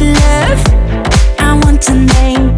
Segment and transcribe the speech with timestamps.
[0.00, 0.60] love.
[1.38, 2.56] I want name.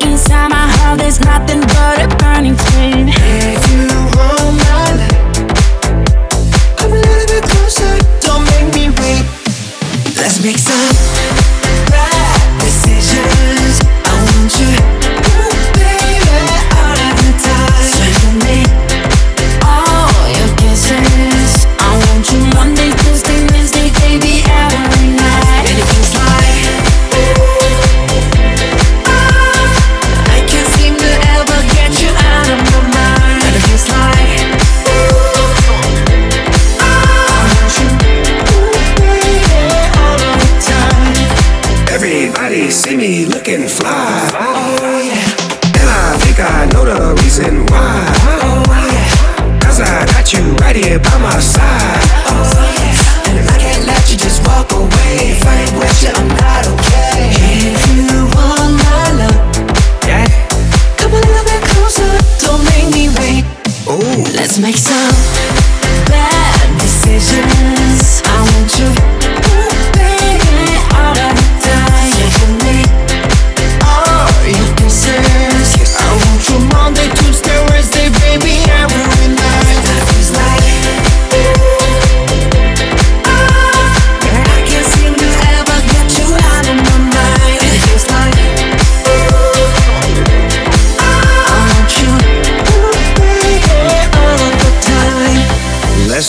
[0.00, 3.08] Inside my heart there's nothing but a burning flame.
[3.08, 3.86] If you
[4.62, 5.00] mine
[6.76, 7.92] Come a little bit closer.
[8.20, 9.24] Don't make me wait.
[10.16, 11.19] Let's make some
[41.90, 44.30] Everybody see me looking fly.
[44.32, 45.26] Oh, yeah.
[45.74, 48.06] And I think I know the reason why.
[48.46, 48.62] Oh,
[48.94, 49.58] yeah.
[49.58, 52.00] Cause I got you right here by my side.
[52.30, 52.46] Oh,
[52.78, 53.28] yeah.
[53.28, 56.28] And if I can't let you just walk away, if I ain't with you, I'm
[56.38, 57.34] not okay.
[57.74, 58.06] If you
[58.38, 60.30] want my love, yeah.
[60.96, 63.44] come a little bit closer, don't make me wait.
[63.90, 64.22] Ooh.
[64.38, 65.49] Let's make some.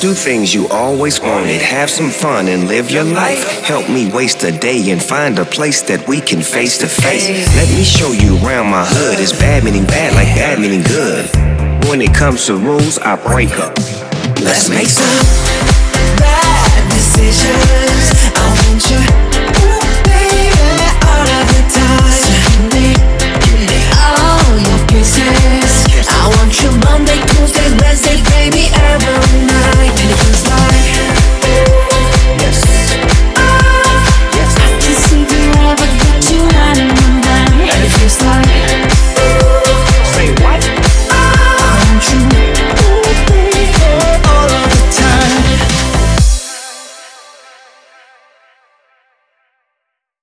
[0.00, 1.62] Do things you always wanted.
[1.62, 3.42] Have some fun and live your life.
[3.62, 7.28] Help me waste a day and find a place that we can face to face.
[7.56, 9.18] Let me show you around my hood.
[9.18, 11.24] It's bad meaning bad like bad meaning good.
[11.88, 13.76] When it comes to rules, I break up.
[14.42, 15.85] Let's make some